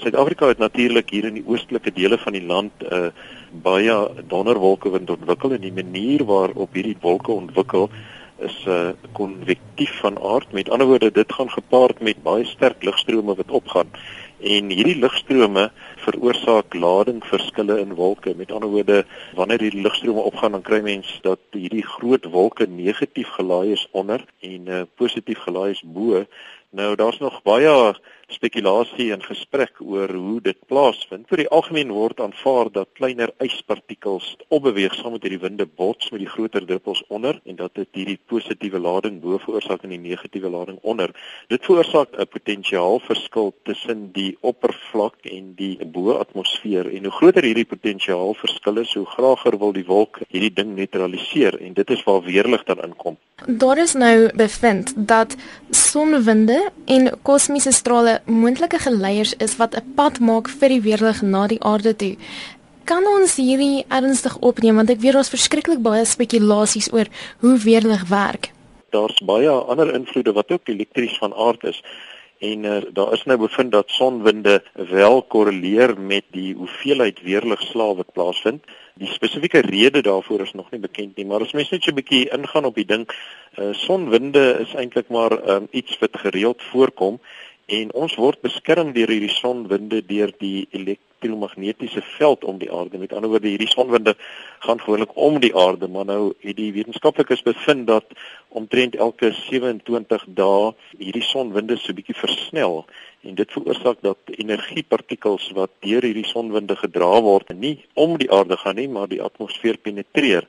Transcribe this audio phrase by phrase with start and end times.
[0.00, 3.08] Suid-Afrika het natuurlik hier in die oostelike dele van die land 'n uh,
[3.62, 3.96] baie
[4.28, 7.90] donderwolkewind ontwikkel en die manier waarop hierdie wolke ontwikkel
[8.38, 10.52] is 'n uh, konvektief van aard.
[10.52, 13.90] Met ander woorde, dit gaan gepaard met baie sterk lugstrome wat opgaan.
[14.40, 18.34] En hierdie lugstrome veroorsaak ladingverskille in wolke.
[18.36, 19.04] Met ander woorde,
[19.34, 24.24] wanneer hierdie lugstrome opgaan, dan kry mens dat hierdie groot wolke negatief gelaai is onder
[24.40, 26.24] en uh, positief gelaai is bo.
[26.70, 27.94] Nou daar's nog baie
[28.30, 31.26] spekulasie en gesprek oor hoe dit plaasvind.
[31.30, 36.22] Vir die algemeen word aanvaar dat kleiner yspartikels opbeweeg saam met hierdie winde bots met
[36.22, 40.52] die groter druppels onder en dat dit hierdie positiewe lading bo veroorsaak en die negatiewe
[40.52, 41.10] lading onder.
[41.50, 48.76] Dit veroorsaak 'n potensiaalverskil tussen die oppervlak en die bo-atmosfeer en hoe groter hierdie potensiaalverskil
[48.76, 52.82] is, hoe graag wil die wolk hierdie ding neutraliseer en dit is waar weerlig dan
[52.84, 53.16] inkom.
[53.46, 55.36] Daar is nou bevind dat
[55.70, 61.46] sonwinde en kosmiese strale moontlike geleiers is wat 'n pad maak vir die weerlig na
[61.46, 62.16] die aarde toe.
[62.84, 67.06] Kan ons hierdie ernstig opneem want ek weet daar's verskriklik baie spekulasies oor
[67.40, 68.52] hoe weerlig werk.
[68.90, 71.82] Daar's baie ander invloede wat ook elektries van aard is
[72.40, 78.12] en uh, daar is nou bevind dat sonwinde wel korreleer met die hoeveelheid weerligslae wat
[78.12, 78.64] plaasvind.
[79.00, 82.00] Die spesifieke rede daarvoor is nog nie bekend nie, maar as mens net so 'n
[82.00, 83.04] bietjie ingaan op die ding,
[83.58, 87.20] uh, sonwinde is eintlik maar um, iets wat gereeld voorkom
[87.70, 92.98] en ons word beskerm deur hierdie sonwinde deur die elektromagnetiese veld om die aarde.
[92.98, 94.16] Met ander woorde, hierdie sonwinde
[94.64, 98.10] gaan gewoonlik om die aarde, maar nou het die wetenskaplikes bevind dat
[98.48, 102.82] omtrent elke 27 dae hierdie sonwinde so bietjie versnel
[103.22, 108.58] en dit veroorsaak dat energiepartikels wat deur hierdie sonwinde gedra word nie om die aarde
[108.58, 110.48] gaan nie, maar die atmosfeer penetreer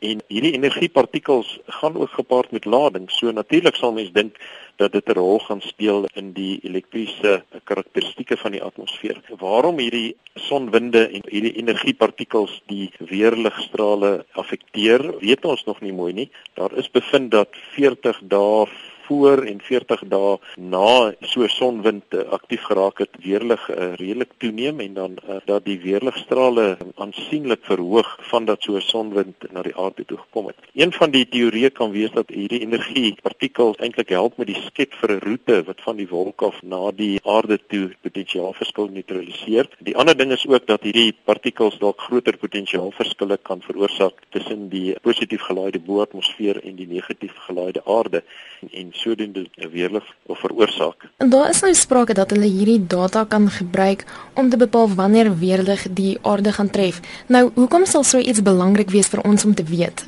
[0.00, 3.10] en hierdie energiepartikels gaan ook gepaard met lading.
[3.12, 4.36] So natuurlik sal mens dink
[4.80, 9.20] dat dit 'n rol gaan speel in die elektriese karakteristikke van die atmosfeer.
[9.38, 16.30] Waarom hierdie sonwinde en hierdie energiepartikels die weerligstrale affekteer, weet ons nog nie mooi nie.
[16.54, 18.66] Daar is bevind dat 40 dae
[19.10, 20.36] voor en 40 dae
[20.72, 25.64] na so sonwind uh, aktief geraak het, weerlig uh, redelik toeneem en dan uh, dat
[25.66, 30.68] die weerligstrale aansienlik verhoog van dat so sonwind na die aarde toe gekom het.
[30.78, 34.94] Een van die teorieë kan wees dat hierdie energie partikels eintlik help met die skep
[35.00, 39.66] vir 'n roete wat van die wolk af na die aarde toe potensiaalverskil neutraliseer.
[39.80, 44.94] Die ander ding is ook dat hierdie partikels dalk groter potensiaalverskille kan veroorsaak tussen die
[45.02, 48.22] positief gelaaide bo-atmosfeer en die negatief gelaaide aarde
[48.60, 51.08] en, en sodoende weerlig of veroorsaak.
[51.16, 54.04] En daar is nou sprake dat hulle hierdie data kan gebruik
[54.34, 57.00] om te bepaal wanneer weerlig die aarde gaan tref.
[57.26, 60.06] Nou, hoekom sal so iets belangrik wees vir ons om te weet?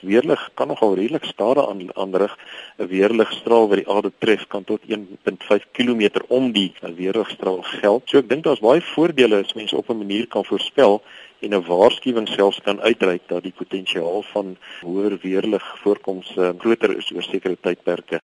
[0.00, 2.36] Weerlig kan nogal redelik skade aan aanrig.
[2.78, 8.02] 'n Weerligstraal wat die aarde tref kan tot 1.5 km om die weerligstraal geld.
[8.06, 11.02] So ek dink daar's baie voordele as mense op 'n manier kan voorspel
[11.44, 16.96] en 'n waarskuwing selfs kan uitreik dat die potensiaal van hoër weerlig voorkoms uh, groter
[16.96, 18.18] is oor sekere tydperke.